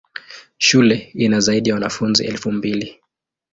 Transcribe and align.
Shule 0.57 0.95
ina 1.13 1.39
zaidi 1.39 1.69
ya 1.69 1.75
wanafunzi 1.75 2.25
elfu 2.25 2.51
mbili. 2.51 2.99